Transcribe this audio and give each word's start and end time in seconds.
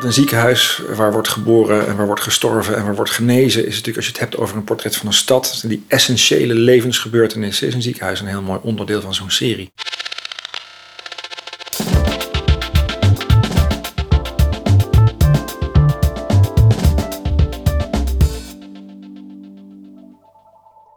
Een 0.00 0.12
ziekenhuis 0.12 0.82
waar 0.94 1.12
wordt 1.12 1.28
geboren 1.28 1.86
en 1.86 1.96
waar 1.96 2.06
wordt 2.06 2.22
gestorven 2.22 2.76
en 2.76 2.84
waar 2.84 2.94
wordt 2.94 3.10
genezen, 3.10 3.66
is 3.66 3.74
natuurlijk, 3.74 3.96
als 3.96 4.06
je 4.06 4.12
het 4.12 4.20
hebt 4.20 4.36
over 4.36 4.56
een 4.56 4.64
portret 4.64 4.96
van 4.96 5.06
een 5.06 5.12
stad, 5.12 5.62
die 5.66 5.84
essentiële 5.88 6.54
levensgebeurtenissen, 6.54 7.66
is 7.66 7.74
een 7.74 7.82
ziekenhuis 7.82 8.20
een 8.20 8.26
heel 8.26 8.42
mooi 8.42 8.60
onderdeel 8.62 9.00
van 9.00 9.14
zo'n 9.14 9.30
serie. 9.30 9.72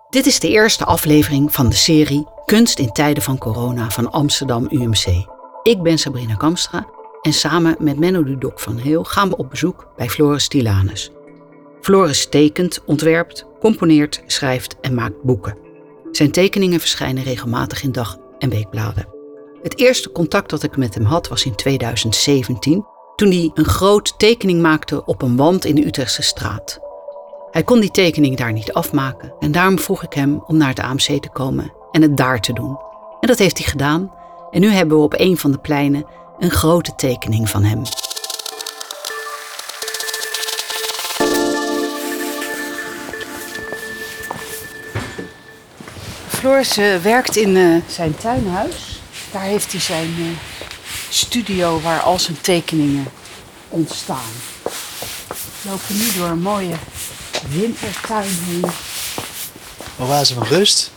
Dit 0.10 0.26
is 0.26 0.40
de 0.40 0.50
eerste 0.50 0.86
aflevering 0.86 1.54
van 1.54 1.70
de 1.70 1.76
serie 1.76 2.28
Kunst 2.46 2.80
in 2.80 2.92
tijden 2.92 3.24
van 3.24 3.38
corona 3.38 3.90
van 3.90 4.12
Amsterdam 4.12 4.68
UMC. 4.72 5.06
Ik 5.64 5.82
ben 5.82 5.98
Sabrina 5.98 6.36
Kamstra 6.36 6.98
en 7.22 7.34
samen 7.34 7.76
met 7.80 8.00
Menno 8.00 8.24
Dudok 8.24 8.60
van 8.60 8.78
Heel 8.78 9.04
gaan 9.04 9.30
we 9.30 9.38
op 9.38 9.50
bezoek 9.50 9.88
bij 9.96 10.10
Floris 10.10 10.48
Tilanus. 10.48 11.12
Floris 11.82 12.30
tekent, 12.30 12.82
ontwerpt, 12.86 13.46
componeert, 13.60 14.24
schrijft 14.26 14.76
en 14.82 14.94
maakt 14.94 15.22
boeken. 15.24 15.58
Zijn 16.12 16.32
tekeningen 16.32 16.80
verschijnen 16.80 17.24
regelmatig 17.24 17.84
in 17.84 17.92
dag- 17.92 18.18
en 18.40 18.50
weekbladen. 18.50 19.08
Het 19.62 19.80
eerste 19.80 20.12
contact 20.12 20.50
dat 20.50 20.64
ik 20.64 20.78
met 20.78 20.94
hem 20.94 21.04
had 21.04 21.28
was 21.28 21.46
in 21.46 21.56
2017, 21.56 22.86
toen 23.16 23.32
hij 23.32 23.52
een 23.54 23.66
groot 23.66 24.20
tekening 24.20 24.62
maakte 24.62 25.06
op 25.06 25.22
een 25.22 25.36
wand 25.36 25.66
in 25.66 25.76
de 25.76 25.86
Utrechtse 25.86 26.22
straat. 26.22 26.80
Hij 27.52 27.64
kon 27.64 27.80
die 27.80 27.92
tekening 27.92 28.38
daar 28.38 28.54
niet 28.54 28.74
afmaken 28.74 29.34
en 29.40 29.52
daarom 29.52 29.80
vroeg 29.80 30.04
ik 30.04 30.14
hem 30.14 30.44
om 30.48 30.58
naar 30.58 30.70
het 30.70 30.80
AMC 30.80 31.22
te 31.22 31.30
komen 31.34 31.74
en 31.92 32.02
het 32.02 32.18
daar 32.18 32.42
te 32.42 32.54
doen. 32.54 32.80
En 33.20 33.28
dat 33.28 33.38
heeft 33.38 33.58
hij 33.58 33.68
gedaan 33.68 34.14
en 34.52 34.62
nu 34.62 34.68
hebben 34.68 34.98
we 34.98 35.04
op 35.04 35.14
een 35.18 35.38
van 35.38 35.52
de 35.52 35.60
pleinen 35.60 36.06
een 36.40 36.52
grote 36.52 36.96
tekening 36.96 37.50
van 37.50 37.64
hem. 37.64 37.84
Floris 46.28 46.78
uh, 46.78 46.96
werkt 46.96 47.36
in 47.36 47.56
uh, 47.56 47.82
zijn 47.88 48.18
tuinhuis. 48.18 49.02
Daar 49.32 49.42
heeft 49.42 49.72
hij 49.72 49.82
zijn 49.82 50.16
uh, 50.20 50.28
studio 51.10 51.82
waar 51.82 52.00
al 52.00 52.20
zijn 52.20 52.42
tekeningen 52.42 53.06
ontstaan. 53.70 54.32
We 55.62 55.70
lopen 55.70 55.98
nu 55.98 56.14
door 56.18 56.28
een 56.28 56.42
mooie 56.42 56.76
wintertuin 57.50 58.38
heen. 58.46 58.66
Oase 60.00 60.34
van 60.34 60.44
rust. 60.44 60.92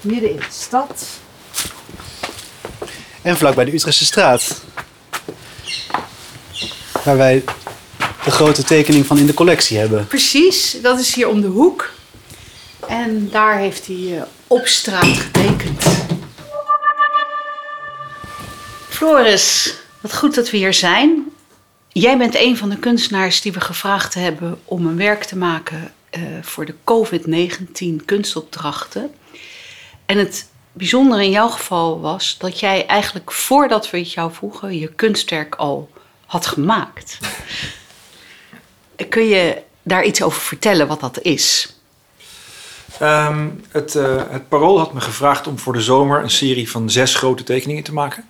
Midden 0.00 0.30
in 0.30 0.36
de 0.36 0.46
stad. 0.50 1.06
En 3.22 3.36
vlakbij 3.36 3.64
de 3.64 3.72
Utrechtse 3.74 4.04
straat. 4.04 4.62
Waar 7.04 7.16
wij 7.16 7.44
de 8.24 8.30
grote 8.30 8.62
tekening 8.62 9.06
van 9.06 9.18
in 9.18 9.26
de 9.26 9.34
collectie 9.34 9.78
hebben. 9.78 10.06
Precies, 10.06 10.76
dat 10.82 10.98
is 10.98 11.14
hier 11.14 11.28
om 11.28 11.40
de 11.40 11.46
hoek. 11.46 11.90
En 12.88 13.28
daar 13.30 13.58
heeft 13.58 13.86
hij 13.86 13.96
uh, 13.96 14.22
op 14.46 14.66
straat 14.66 15.06
getekend. 15.18 15.84
Floris, 18.88 19.74
wat 20.00 20.16
goed 20.16 20.34
dat 20.34 20.50
we 20.50 20.56
hier 20.56 20.74
zijn. 20.74 21.24
Jij 21.88 22.18
bent 22.18 22.34
een 22.34 22.56
van 22.56 22.68
de 22.68 22.78
kunstenaars 22.78 23.40
die 23.40 23.52
we 23.52 23.60
gevraagd 23.60 24.14
hebben 24.14 24.60
om 24.64 24.86
een 24.86 24.96
werk 24.96 25.24
te 25.24 25.36
maken 25.36 25.92
uh, 26.18 26.22
voor 26.42 26.66
de 26.66 26.74
COVID-19 26.74 28.04
kunstopdrachten. 28.04 29.14
En 30.06 30.18
het 30.18 30.46
bijzondere 30.72 31.24
in 31.24 31.30
jouw 31.30 31.48
geval 31.48 32.00
was 32.00 32.38
dat 32.38 32.60
jij 32.60 32.86
eigenlijk 32.86 33.32
voordat 33.32 33.90
we 33.90 33.98
het 33.98 34.12
jou 34.12 34.32
vroegen, 34.32 34.78
je 34.78 34.88
kunstwerk 34.88 35.54
al 35.54 35.90
had 36.26 36.46
gemaakt. 36.46 37.18
Kun 39.08 39.24
je 39.24 39.62
daar 39.82 40.04
iets 40.04 40.22
over 40.22 40.40
vertellen 40.40 40.86
wat 40.86 41.00
dat 41.00 41.20
is? 41.20 41.74
Um, 43.02 43.64
het, 43.68 43.94
uh, 43.94 44.22
het 44.28 44.48
Parool 44.48 44.78
had 44.78 44.92
me 44.92 45.00
gevraagd 45.00 45.46
om 45.46 45.58
voor 45.58 45.72
de 45.72 45.80
zomer 45.80 46.22
een 46.22 46.30
serie 46.30 46.70
van 46.70 46.90
zes 46.90 47.14
grote 47.14 47.42
tekeningen 47.42 47.82
te 47.82 47.92
maken. 47.92 48.28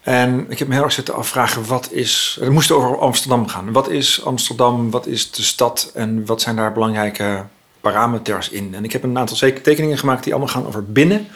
En 0.00 0.46
ik 0.48 0.58
heb 0.58 0.68
me 0.68 0.74
heel 0.74 0.82
erg 0.82 0.92
zitten 0.92 1.14
afvragen, 1.14 1.66
wat 1.66 1.90
is... 1.90 2.36
Het 2.40 2.50
moest 2.50 2.70
over 2.70 2.98
Amsterdam 2.98 3.48
gaan. 3.48 3.72
Wat 3.72 3.88
is 3.88 4.24
Amsterdam, 4.24 4.90
wat 4.90 5.06
is 5.06 5.30
de 5.30 5.42
stad 5.42 5.90
en 5.94 6.26
wat 6.26 6.40
zijn 6.40 6.56
daar 6.56 6.72
belangrijke 6.72 7.44
parameters 7.90 8.48
in? 8.48 8.74
En 8.74 8.84
ik 8.84 8.92
heb 8.92 9.02
een 9.02 9.18
aantal 9.18 9.36
tekeningen 9.36 9.98
gemaakt 9.98 10.24
die 10.24 10.32
allemaal 10.32 10.52
gaan 10.52 10.66
over 10.66 10.84
binnen, 10.84 11.26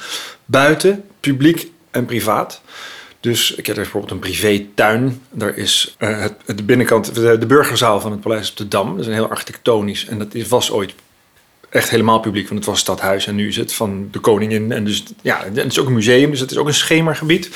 buiten, 0.45 1.05
publiek 1.21 1.71
en 1.91 2.07
privaat. 2.07 2.61
Dus 3.21 3.55
ik 3.55 3.67
heb 3.67 3.77
er 3.77 3.83
bijvoorbeeld 3.83 4.13
een 4.13 4.19
privétuin. 4.19 5.23
Daar 5.31 5.57
is 5.57 5.97
uh, 5.99 6.21
het, 6.21 6.35
de 6.47 6.63
binnenkant, 6.63 7.15
de, 7.15 7.39
de, 7.39 7.47
burgerzaal 7.47 8.01
van 8.01 8.11
het 8.11 8.21
Paleis 8.21 8.51
op 8.51 8.57
de 8.57 8.69
Dam. 8.69 8.91
Dat 8.91 9.01
is 9.01 9.07
een 9.07 9.13
heel 9.13 9.29
architectonisch 9.29 10.07
en 10.07 10.19
dat 10.19 10.35
is, 10.35 10.49
was 10.49 10.71
ooit 10.71 10.95
echt 11.69 11.91
helemaal 11.91 12.21
publiek, 12.21 12.49
want 12.49 12.59
het 12.59 12.69
was 12.69 12.79
stadhuis 12.79 13.27
en 13.27 13.35
nu 13.35 13.49
is 13.49 13.57
het 13.57 13.73
van 13.73 14.09
de 14.11 14.19
koningin. 14.19 14.73
En 14.73 14.85
dus 14.85 15.05
ja, 15.23 15.45
het 15.53 15.67
is 15.67 15.79
ook 15.79 15.87
een 15.87 15.93
museum, 15.93 16.31
dus 16.31 16.41
het 16.41 16.51
is 16.51 16.57
ook 16.57 16.67
een 16.67 16.75
schemergebied. 16.75 17.51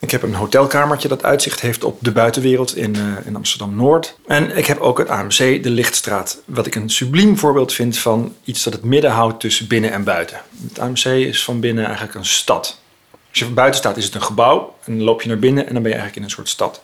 Ik 0.00 0.10
heb 0.10 0.22
een 0.22 0.34
hotelkamertje 0.34 1.08
dat 1.08 1.24
uitzicht 1.24 1.60
heeft 1.60 1.84
op 1.84 1.98
de 2.00 2.12
buitenwereld 2.12 2.76
in, 2.76 2.96
uh, 2.96 3.26
in 3.26 3.36
Amsterdam-Noord. 3.36 4.16
En 4.26 4.56
ik 4.56 4.66
heb 4.66 4.80
ook 4.80 4.98
het 4.98 5.08
AMC, 5.08 5.62
de 5.62 5.70
Lichtstraat, 5.70 6.42
wat 6.44 6.66
ik 6.66 6.74
een 6.74 6.90
subliem 6.90 7.38
voorbeeld 7.38 7.72
vind 7.72 7.98
van 7.98 8.34
iets 8.44 8.62
dat 8.62 8.72
het 8.72 8.84
midden 8.84 9.10
houdt 9.10 9.40
tussen 9.40 9.66
binnen 9.66 9.92
en 9.92 10.04
buiten. 10.04 10.40
Het 10.68 10.78
AMC 10.78 11.04
is 11.04 11.44
van 11.44 11.60
binnen 11.60 11.84
eigenlijk 11.84 12.14
een 12.14 12.24
stad. 12.24 12.80
Als 13.10 13.38
je 13.38 13.44
van 13.44 13.54
buiten 13.54 13.80
staat 13.80 13.96
is 13.96 14.04
het 14.04 14.14
een 14.14 14.22
gebouw 14.22 14.74
en 14.84 14.96
dan 14.96 15.04
loop 15.04 15.22
je 15.22 15.28
naar 15.28 15.38
binnen 15.38 15.66
en 15.66 15.72
dan 15.72 15.82
ben 15.82 15.92
je 15.92 15.98
eigenlijk 15.98 16.16
in 16.16 16.22
een 16.22 16.36
soort 16.36 16.48
stad. 16.48 16.82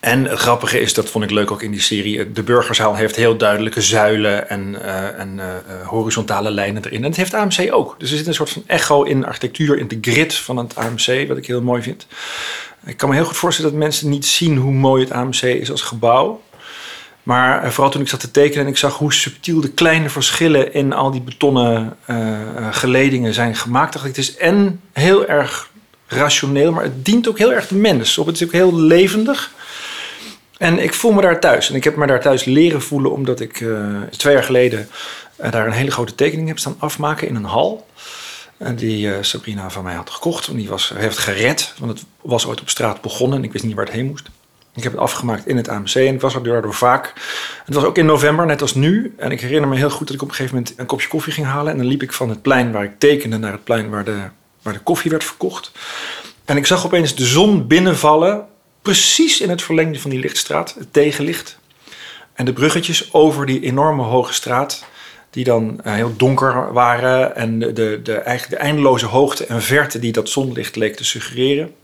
En 0.00 0.24
het 0.24 0.38
grappige 0.38 0.80
is, 0.80 0.94
dat 0.94 1.10
vond 1.10 1.24
ik 1.24 1.30
leuk 1.30 1.50
ook 1.50 1.62
in 1.62 1.70
die 1.70 1.80
serie, 1.80 2.32
de 2.32 2.42
burgerzaal 2.42 2.94
heeft 2.94 3.16
heel 3.16 3.36
duidelijke 3.36 3.80
zuilen 3.80 4.48
en, 4.48 4.82
en 5.16 5.34
uh, 5.36 5.44
horizontale 5.86 6.50
lijnen 6.50 6.84
erin. 6.84 7.02
En 7.02 7.08
het 7.08 7.16
heeft 7.16 7.34
AMC 7.34 7.68
ook. 7.70 7.94
Dus 7.98 8.10
er 8.10 8.16
zit 8.16 8.26
een 8.26 8.34
soort 8.34 8.50
van 8.50 8.62
echo 8.66 9.02
in 9.02 9.26
architectuur, 9.26 9.78
in 9.78 9.88
de 9.88 9.98
grid 10.00 10.34
van 10.34 10.56
het 10.56 10.76
AMC, 10.76 11.28
wat 11.28 11.36
ik 11.36 11.46
heel 11.46 11.62
mooi 11.62 11.82
vind. 11.82 12.06
Ik 12.86 12.96
kan 12.96 13.08
me 13.08 13.14
heel 13.14 13.24
goed 13.24 13.36
voorstellen 13.36 13.70
dat 13.70 13.80
mensen 13.80 14.08
niet 14.08 14.26
zien 14.26 14.56
hoe 14.56 14.72
mooi 14.72 15.02
het 15.02 15.12
AMC 15.12 15.42
is 15.42 15.70
als 15.70 15.82
gebouw. 15.82 16.42
Maar 17.22 17.72
vooral 17.72 17.90
toen 17.90 18.00
ik 18.02 18.08
zat 18.08 18.20
te 18.20 18.30
tekenen 18.30 18.64
en 18.64 18.70
ik 18.70 18.76
zag 18.76 18.96
hoe 18.96 19.12
subtiel 19.12 19.60
de 19.60 19.70
kleine 19.70 20.10
verschillen 20.10 20.74
in 20.74 20.92
al 20.92 21.10
die 21.10 21.20
betonnen 21.20 21.96
geledingen 22.70 23.34
zijn 23.34 23.56
gemaakt, 23.56 23.92
dacht 23.92 24.04
ik, 24.04 24.16
het 24.16 24.24
is 24.24 24.36
en 24.36 24.80
heel 24.92 25.26
erg 25.26 25.70
rationeel, 26.06 26.72
maar 26.72 26.82
het 26.82 27.04
dient 27.04 27.28
ook 27.28 27.38
heel 27.38 27.52
erg 27.52 27.68
de 27.68 27.74
mens. 27.74 28.18
Op 28.18 28.26
het 28.26 28.36
is 28.36 28.44
ook 28.44 28.52
heel 28.52 28.76
levendig. 28.76 29.52
En 30.58 30.78
ik 30.78 30.94
voel 30.94 31.12
me 31.12 31.20
daar 31.20 31.40
thuis. 31.40 31.68
En 31.68 31.74
ik 31.74 31.84
heb 31.84 31.96
me 31.96 32.06
daar 32.06 32.20
thuis 32.20 32.44
leren 32.44 32.82
voelen 32.82 33.12
omdat 33.12 33.40
ik 33.40 33.60
uh, 33.60 34.00
twee 34.10 34.34
jaar 34.34 34.42
geleden 34.42 34.88
uh, 35.40 35.50
daar 35.50 35.66
een 35.66 35.72
hele 35.72 35.90
grote 35.90 36.14
tekening 36.14 36.48
heb 36.48 36.58
staan 36.58 36.76
afmaken 36.78 37.28
in 37.28 37.34
een 37.34 37.44
hal. 37.44 37.86
Die 38.74 39.06
uh, 39.06 39.14
Sabrina 39.20 39.70
van 39.70 39.84
mij 39.84 39.94
had 39.94 40.10
gekocht. 40.10 40.48
En 40.48 40.56
die 40.56 40.68
was, 40.68 40.92
heeft 40.94 41.18
gered, 41.18 41.74
want 41.78 41.98
het 41.98 42.06
was 42.20 42.46
ooit 42.46 42.60
op 42.60 42.68
straat 42.68 43.00
begonnen 43.00 43.38
en 43.38 43.44
ik 43.44 43.52
wist 43.52 43.64
niet 43.64 43.74
waar 43.74 43.84
het 43.84 43.94
heen 43.94 44.06
moest. 44.06 44.28
Ik 44.74 44.82
heb 44.82 44.92
het 44.92 45.00
afgemaakt 45.00 45.46
in 45.46 45.56
het 45.56 45.68
AMC 45.68 45.94
en 45.94 46.14
ik 46.14 46.20
was 46.20 46.34
er 46.34 46.42
daardoor 46.42 46.74
vaak. 46.74 47.12
Het 47.64 47.74
was 47.74 47.84
ook 47.84 47.98
in 47.98 48.06
november, 48.06 48.46
net 48.46 48.62
als 48.62 48.74
nu. 48.74 49.14
En 49.16 49.30
ik 49.30 49.40
herinner 49.40 49.68
me 49.68 49.76
heel 49.76 49.90
goed 49.90 50.06
dat 50.06 50.16
ik 50.16 50.22
op 50.22 50.28
een 50.28 50.34
gegeven 50.34 50.56
moment 50.56 50.74
een 50.76 50.86
kopje 50.86 51.08
koffie 51.08 51.32
ging 51.32 51.46
halen. 51.46 51.72
En 51.72 51.78
dan 51.78 51.86
liep 51.86 52.02
ik 52.02 52.12
van 52.12 52.28
het 52.28 52.42
plein 52.42 52.72
waar 52.72 52.84
ik 52.84 52.98
tekende 52.98 53.38
naar 53.38 53.52
het 53.52 53.64
plein 53.64 53.90
waar 53.90 54.04
de, 54.04 54.22
waar 54.62 54.72
de 54.72 54.80
koffie 54.80 55.10
werd 55.10 55.24
verkocht. 55.24 55.70
En 56.44 56.56
ik 56.56 56.66
zag 56.66 56.84
opeens 56.84 57.14
de 57.14 57.24
zon 57.24 57.66
binnenvallen 57.66 58.46
precies 58.82 59.40
in 59.40 59.50
het 59.50 59.62
verlengde 59.62 60.00
van 60.00 60.10
die 60.10 60.20
lichtstraat, 60.20 60.74
het 60.78 60.92
tegenlicht. 60.92 61.58
En 62.32 62.44
de 62.44 62.52
bruggetjes 62.52 63.12
over 63.12 63.46
die 63.46 63.60
enorme 63.60 64.02
hoge 64.02 64.32
straat, 64.32 64.84
die 65.30 65.44
dan 65.44 65.80
uh, 65.86 65.92
heel 65.92 66.16
donker 66.16 66.72
waren. 66.72 67.36
En 67.36 67.58
de, 67.58 67.72
de, 67.72 68.00
de, 68.02 68.44
de 68.48 68.56
eindeloze 68.56 69.06
hoogte 69.06 69.46
en 69.46 69.62
verte 69.62 69.98
die 69.98 70.12
dat 70.12 70.28
zonlicht 70.28 70.76
leek 70.76 70.96
te 70.96 71.04
suggereren. 71.04 71.74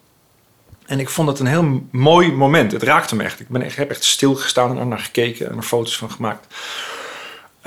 En 0.86 0.98
ik 0.98 1.08
vond 1.08 1.28
het 1.28 1.38
een 1.38 1.46
heel 1.46 1.86
mooi 1.90 2.32
moment. 2.32 2.72
Het 2.72 2.82
raakte 2.82 3.16
me 3.16 3.22
echt. 3.22 3.40
Ik, 3.40 3.48
ben 3.48 3.62
echt, 3.62 3.76
heb 3.76 3.90
echt 3.90 4.04
stilgestaan 4.04 4.70
en 4.70 4.78
er 4.78 4.86
naar 4.86 4.98
gekeken 4.98 5.50
en 5.50 5.56
er 5.56 5.62
foto's 5.62 5.96
van 5.96 6.10
gemaakt. 6.10 6.54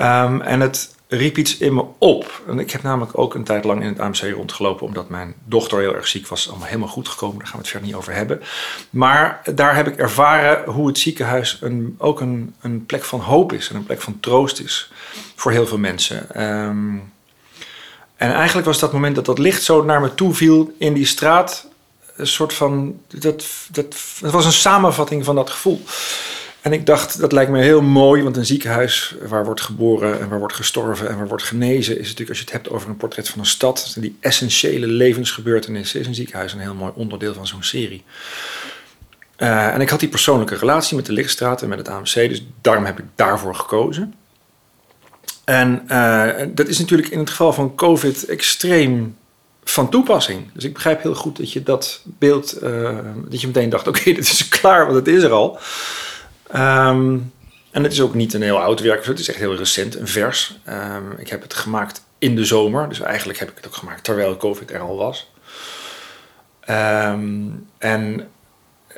Um, 0.00 0.40
en 0.40 0.60
het 0.60 0.94
riep 1.08 1.38
iets 1.38 1.56
in 1.56 1.74
me 1.74 1.84
op. 1.98 2.42
En 2.46 2.58
ik 2.58 2.70
heb 2.70 2.82
namelijk 2.82 3.18
ook 3.18 3.34
een 3.34 3.44
tijd 3.44 3.64
lang 3.64 3.82
in 3.82 3.88
het 3.88 4.00
AMC 4.00 4.20
rondgelopen, 4.34 4.86
omdat 4.86 5.08
mijn 5.08 5.34
dochter 5.44 5.78
heel 5.78 5.94
erg 5.94 6.08
ziek 6.08 6.26
was. 6.26 6.48
Allemaal 6.48 6.66
helemaal 6.66 6.88
goed 6.88 7.08
gekomen, 7.08 7.38
daar 7.38 7.46
gaan 7.46 7.56
we 7.56 7.62
het 7.62 7.70
verder 7.70 7.88
niet 7.88 7.96
over 7.96 8.12
hebben. 8.12 8.42
Maar 8.90 9.40
daar 9.54 9.74
heb 9.74 9.86
ik 9.86 9.96
ervaren 9.96 10.72
hoe 10.72 10.86
het 10.86 10.98
ziekenhuis 10.98 11.58
een, 11.60 11.94
ook 11.98 12.20
een, 12.20 12.54
een 12.60 12.86
plek 12.86 13.04
van 13.04 13.20
hoop 13.20 13.52
is 13.52 13.68
en 13.68 13.76
een 13.76 13.86
plek 13.86 14.00
van 14.00 14.20
troost 14.20 14.60
is 14.60 14.90
voor 15.34 15.52
heel 15.52 15.66
veel 15.66 15.78
mensen. 15.78 16.42
Um, 16.44 17.12
en 18.16 18.32
eigenlijk 18.32 18.66
was 18.66 18.78
dat 18.78 18.92
moment 18.92 19.14
dat 19.14 19.24
dat 19.24 19.38
licht 19.38 19.62
zo 19.62 19.84
naar 19.84 20.00
me 20.00 20.14
toe 20.14 20.34
viel 20.34 20.74
in 20.78 20.92
die 20.92 21.06
straat, 21.06 21.66
een 22.16 22.26
soort 22.26 22.54
van. 22.54 23.00
Dat, 23.06 23.44
dat, 23.70 23.96
dat 24.20 24.32
was 24.32 24.44
een 24.44 24.52
samenvatting 24.52 25.24
van 25.24 25.34
dat 25.34 25.50
gevoel. 25.50 25.82
En 26.60 26.72
ik 26.72 26.86
dacht, 26.86 27.20
dat 27.20 27.32
lijkt 27.32 27.50
me 27.50 27.62
heel 27.62 27.82
mooi, 27.82 28.22
want 28.22 28.36
een 28.36 28.46
ziekenhuis 28.46 29.14
waar 29.28 29.44
wordt 29.44 29.60
geboren 29.60 30.20
en 30.20 30.28
waar 30.28 30.38
wordt 30.38 30.54
gestorven 30.54 31.08
en 31.08 31.16
waar 31.16 31.28
wordt 31.28 31.42
genezen, 31.42 31.98
is 31.98 32.06
natuurlijk, 32.06 32.28
als 32.28 32.38
je 32.38 32.44
het 32.44 32.52
hebt 32.52 32.70
over 32.70 32.88
een 32.88 32.96
portret 32.96 33.28
van 33.28 33.40
een 33.40 33.46
stad, 33.46 33.96
die 33.98 34.16
essentiële 34.20 34.86
levensgebeurtenissen, 34.86 36.00
is 36.00 36.06
een 36.06 36.14
ziekenhuis 36.14 36.52
een 36.52 36.58
heel 36.58 36.74
mooi 36.74 36.92
onderdeel 36.94 37.34
van 37.34 37.46
zo'n 37.46 37.62
serie. 37.62 38.04
Uh, 39.38 39.74
en 39.74 39.80
ik 39.80 39.88
had 39.88 40.00
die 40.00 40.08
persoonlijke 40.08 40.56
relatie 40.56 40.96
met 40.96 41.06
de 41.06 41.12
Lichtstraat 41.12 41.62
en 41.62 41.68
met 41.68 41.78
het 41.78 41.88
AMC, 41.88 42.14
dus 42.14 42.46
daarom 42.60 42.84
heb 42.84 42.98
ik 42.98 43.04
daarvoor 43.14 43.54
gekozen. 43.54 44.14
En 45.44 45.82
uh, 45.88 46.46
dat 46.48 46.68
is 46.68 46.78
natuurlijk 46.78 47.08
in 47.08 47.18
het 47.18 47.30
geval 47.30 47.52
van 47.52 47.74
COVID 47.74 48.24
extreem 48.24 49.16
van 49.64 49.90
toepassing. 49.90 50.52
Dus 50.52 50.64
ik 50.64 50.72
begrijp 50.72 51.02
heel 51.02 51.14
goed 51.14 51.36
dat 51.36 51.52
je 51.52 51.62
dat 51.62 52.02
beeld, 52.04 52.62
uh, 52.62 52.98
dat 53.28 53.40
je 53.40 53.46
meteen 53.46 53.68
dacht: 53.68 53.88
oké, 53.88 54.02
dit 54.04 54.18
is 54.18 54.48
klaar, 54.48 54.84
want 54.84 54.96
het 54.96 55.08
is 55.08 55.22
er 55.22 55.30
al. 55.30 55.58
Um, 56.54 57.32
en 57.70 57.82
het 57.82 57.92
is 57.92 58.00
ook 58.00 58.14
niet 58.14 58.34
een 58.34 58.42
heel 58.42 58.60
oud 58.60 58.80
werk, 58.80 59.04
het 59.04 59.18
is 59.18 59.28
echt 59.28 59.38
heel 59.38 59.56
recent, 59.56 59.94
een 59.94 60.08
vers. 60.08 60.58
Um, 60.68 61.12
ik 61.18 61.28
heb 61.28 61.42
het 61.42 61.54
gemaakt 61.54 62.02
in 62.18 62.36
de 62.36 62.44
zomer, 62.44 62.88
dus 62.88 63.00
eigenlijk 63.00 63.38
heb 63.38 63.50
ik 63.50 63.56
het 63.56 63.66
ook 63.66 63.74
gemaakt 63.74 64.04
terwijl 64.04 64.36
COVID 64.36 64.70
er 64.70 64.80
al 64.80 64.96
was. 64.96 65.30
Um, 66.70 67.66
en 67.78 68.28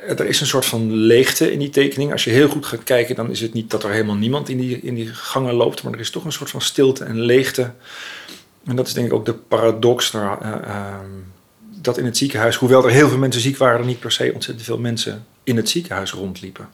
er 0.07 0.27
is 0.27 0.41
een 0.41 0.47
soort 0.47 0.67
van 0.67 0.93
leegte 0.93 1.53
in 1.53 1.59
die 1.59 1.71
tekening. 1.71 2.13
Als 2.13 2.25
je 2.25 2.31
heel 2.31 2.49
goed 2.49 2.67
gaat 2.67 2.85
kijken, 2.85 3.15
dan 3.15 3.31
is 3.31 3.41
het 3.41 3.53
niet 3.53 3.71
dat 3.71 3.85
er 3.85 3.91
helemaal 3.91 4.17
niemand 4.17 4.49
in 4.49 4.59
die, 4.59 4.81
in 4.81 4.95
die 4.95 5.07
gangen 5.07 5.55
loopt, 5.55 5.83
maar 5.83 5.93
er 5.93 6.01
is 6.01 6.11
toch 6.11 6.25
een 6.25 6.33
soort 6.33 6.51
van 6.51 6.61
stilte 6.61 7.05
en 7.05 7.21
leegte. 7.21 7.73
En 8.65 8.77
dat 8.77 8.87
is 8.87 8.93
denk 8.93 9.07
ik 9.07 9.13
ook 9.13 9.25
de 9.25 9.35
paradox 9.35 10.13
uh, 10.13 10.33
uh, 10.43 10.95
dat 11.61 11.99
in 11.99 12.05
het 12.05 12.17
ziekenhuis, 12.17 12.57
hoewel 12.57 12.85
er 12.85 12.91
heel 12.91 13.09
veel 13.09 13.19
mensen 13.19 13.43
ziek 13.43 13.57
waren, 13.57 13.81
er 13.81 13.87
niet 13.87 14.01
per 14.01 14.13
se 14.13 14.31
ontzettend 14.35 14.67
veel 14.67 14.79
mensen 14.79 15.27
in 15.43 15.57
het 15.57 15.69
ziekenhuis 15.69 16.13
rondliepen. 16.13 16.69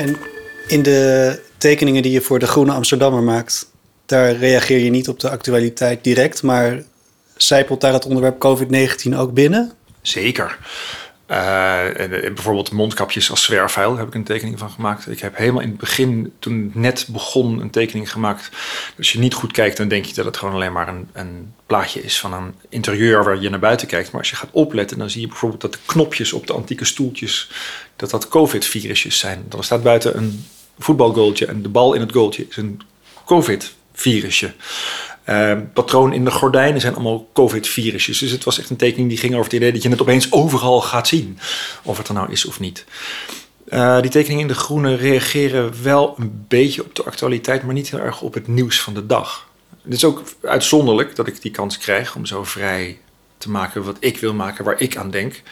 En 0.00 0.16
in 0.66 0.82
de 0.82 1.40
tekeningen 1.56 2.02
die 2.02 2.12
je 2.12 2.20
voor 2.20 2.38
de 2.38 2.46
Groene 2.46 2.72
Amsterdammer 2.72 3.22
maakt, 3.22 3.70
daar 4.06 4.36
reageer 4.36 4.78
je 4.78 4.90
niet 4.90 5.08
op 5.08 5.20
de 5.20 5.30
actualiteit 5.30 6.04
direct, 6.04 6.42
maar 6.42 6.82
zijpelt 7.36 7.80
daar 7.80 7.92
het 7.92 8.06
onderwerp 8.06 8.46
COVID-19 8.46 9.16
ook 9.16 9.32
binnen? 9.32 9.72
Zeker. 10.02 10.58
Uh, 11.30 11.36
bijvoorbeeld 12.34 12.72
mondkapjes 12.72 13.30
als 13.30 13.42
zwerfvuil 13.42 13.96
heb 13.96 14.06
ik 14.06 14.14
een 14.14 14.24
tekening 14.24 14.58
van 14.58 14.70
gemaakt. 14.70 15.10
Ik 15.10 15.20
heb 15.20 15.36
helemaal 15.36 15.60
in 15.60 15.68
het 15.68 15.78
begin, 15.78 16.32
toen 16.38 16.62
het 16.64 16.74
net 16.74 17.06
begon, 17.08 17.60
een 17.60 17.70
tekening 17.70 18.10
gemaakt. 18.10 18.50
Als 18.98 19.12
je 19.12 19.18
niet 19.18 19.34
goed 19.34 19.52
kijkt, 19.52 19.76
dan 19.76 19.88
denk 19.88 20.04
je 20.04 20.14
dat 20.14 20.24
het 20.24 20.36
gewoon 20.36 20.54
alleen 20.54 20.72
maar 20.72 20.88
een, 20.88 21.08
een 21.12 21.54
plaatje 21.66 22.02
is 22.02 22.20
van 22.20 22.32
een 22.32 22.54
interieur 22.68 23.24
waar 23.24 23.40
je 23.40 23.50
naar 23.50 23.58
buiten 23.58 23.86
kijkt. 23.86 24.10
Maar 24.10 24.20
als 24.20 24.30
je 24.30 24.36
gaat 24.36 24.50
opletten, 24.52 24.98
dan 24.98 25.10
zie 25.10 25.20
je 25.20 25.26
bijvoorbeeld 25.26 25.60
dat 25.60 25.72
de 25.72 25.78
knopjes 25.86 26.32
op 26.32 26.46
de 26.46 26.52
antieke 26.52 26.84
stoeltjes, 26.84 27.50
dat 27.96 28.10
dat 28.10 28.28
COVID-virusjes 28.28 29.18
zijn. 29.18 29.44
Dan 29.48 29.64
staat 29.64 29.82
buiten 29.82 30.16
een 30.16 30.46
voetbalgoaltje 30.78 31.46
en 31.46 31.62
de 31.62 31.68
bal 31.68 31.94
in 31.94 32.00
het 32.00 32.12
goaltje 32.12 32.46
is 32.48 32.56
een 32.56 32.80
COVID-virusje. 33.24 34.52
Uh, 35.30 35.52
patroon 35.72 36.12
in 36.12 36.24
de 36.24 36.30
gordijnen 36.30 36.80
zijn 36.80 36.94
allemaal 36.94 37.28
COVID-virusjes. 37.32 38.18
Dus 38.18 38.30
het 38.30 38.44
was 38.44 38.58
echt 38.58 38.70
een 38.70 38.76
tekening 38.76 39.08
die 39.08 39.18
ging 39.18 39.32
over 39.32 39.44
het 39.44 39.52
idee 39.52 39.72
dat 39.72 39.82
je 39.82 39.88
het 39.88 40.00
opeens 40.00 40.32
overal 40.32 40.80
gaat 40.80 41.08
zien. 41.08 41.38
Of 41.82 41.98
het 41.98 42.08
er 42.08 42.14
nou 42.14 42.32
is 42.32 42.44
of 42.44 42.60
niet. 42.60 42.84
Uh, 43.68 44.00
die 44.00 44.10
tekeningen 44.10 44.42
in 44.42 44.48
de 44.48 44.54
groene 44.54 44.94
reageren 44.94 45.82
wel 45.82 46.14
een 46.18 46.44
beetje 46.48 46.84
op 46.84 46.94
de 46.94 47.04
actualiteit, 47.04 47.62
maar 47.62 47.74
niet 47.74 47.90
heel 47.90 48.00
erg 48.00 48.20
op 48.20 48.34
het 48.34 48.46
nieuws 48.46 48.80
van 48.80 48.94
de 48.94 49.06
dag. 49.06 49.48
Het 49.82 49.92
is 49.92 50.04
ook 50.04 50.22
uitzonderlijk 50.42 51.16
dat 51.16 51.26
ik 51.26 51.42
die 51.42 51.50
kans 51.50 51.78
krijg 51.78 52.16
om 52.16 52.26
zo 52.26 52.44
vrij 52.44 52.98
te 53.38 53.50
maken 53.50 53.84
wat 53.84 53.96
ik 54.00 54.18
wil 54.18 54.34
maken, 54.34 54.64
waar 54.64 54.80
ik 54.80 54.96
aan 54.96 55.10
denk. 55.10 55.42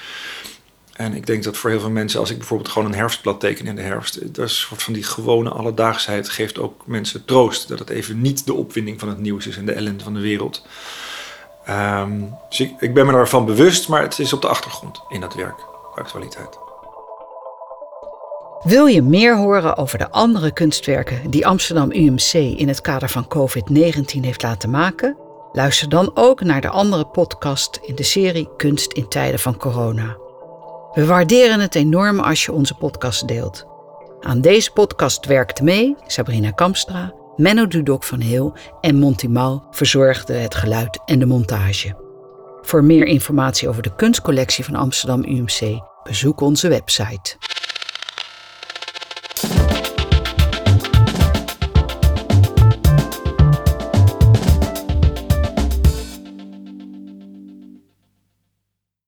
En 0.99 1.15
ik 1.15 1.27
denk 1.27 1.45
dat 1.45 1.57
voor 1.57 1.71
heel 1.71 1.81
veel 1.81 1.91
mensen, 1.91 2.21
als 2.21 2.31
ik 2.31 2.39
bijvoorbeeld 2.39 2.71
gewoon 2.71 2.89
een 2.89 2.99
herfstblad 2.99 3.41
teken 3.41 3.67
in 3.67 3.77
de 3.77 3.83
herfst, 3.83 4.35
dat 4.35 4.51
soort 4.51 4.83
van 4.83 4.93
die 4.93 5.03
gewone 5.03 5.51
alledaagsheid 5.51 6.29
geeft 6.29 6.59
ook 6.59 6.87
mensen 6.87 7.25
troost. 7.25 7.69
Dat 7.69 7.79
het 7.79 7.91
even 7.91 8.21
niet 8.21 8.47
de 8.47 8.55
opwinding 8.55 9.01
van 9.01 9.09
het 9.09 9.19
nieuws 9.19 9.47
is 9.47 9.57
en 9.57 9.67
de 9.67 9.73
ellende 9.73 10.05
van 10.05 10.15
de 10.15 10.21
wereld. 10.21 10.67
Um, 11.69 12.35
dus 12.49 12.61
ik, 12.61 12.73
ik 12.81 12.95
ben 12.95 13.07
me 13.07 13.13
daarvan 13.13 13.45
bewust, 13.45 13.89
maar 13.89 14.03
het 14.03 14.19
is 14.19 14.33
op 14.33 14.43
de 14.43 14.49
achtergrond 14.49 15.01
in 15.09 15.21
dat 15.21 15.35
werk, 15.35 15.57
actualiteit. 15.95 16.59
Wil 18.63 18.87
je 18.87 19.03
meer 19.03 19.37
horen 19.37 19.77
over 19.77 19.99
de 19.99 20.11
andere 20.11 20.53
kunstwerken 20.53 21.31
die 21.31 21.47
Amsterdam 21.47 21.93
UMC 21.93 22.33
in 22.33 22.69
het 22.69 22.81
kader 22.81 23.09
van 23.09 23.29
COVID-19 23.29 24.21
heeft 24.21 24.43
laten 24.43 24.71
maken? 24.71 25.17
Luister 25.53 25.89
dan 25.89 26.11
ook 26.15 26.41
naar 26.41 26.61
de 26.61 26.69
andere 26.69 27.07
podcast 27.07 27.81
in 27.83 27.95
de 27.95 28.03
serie 28.03 28.49
Kunst 28.57 28.93
in 28.93 29.09
tijden 29.09 29.41
van 29.41 29.57
corona. 29.57 30.17
We 30.99 31.07
waarderen 31.07 31.61
het 31.61 31.75
enorm 31.75 32.21
als 32.21 32.45
je 32.45 32.53
onze 32.53 32.75
podcast 32.75 33.29
deelt. 33.29 33.67
Aan 34.21 34.41
deze 34.41 34.73
podcast 34.73 35.27
werkte 35.27 35.65
mee 35.65 35.97
Sabrina 36.07 36.51
Kamstra, 36.51 37.15
Menno 37.37 37.67
Dudok 37.67 38.05
van 38.05 38.21
Heel 38.21 38.57
en 38.81 38.97
Monty 38.97 39.27
Mal 39.27 39.67
verzorgden 39.71 40.43
het 40.43 40.55
geluid 40.55 41.01
en 41.05 41.19
de 41.19 41.27
montage. 41.27 41.97
Voor 42.63 42.85
meer 42.85 43.05
informatie 43.07 43.69
over 43.69 43.83
de 43.83 43.95
kunstcollectie 43.95 44.65
van 44.65 44.75
Amsterdam 44.75 45.25
UMC 45.25 45.81
bezoek 46.03 46.41
onze 46.41 46.69
website. 46.69 47.37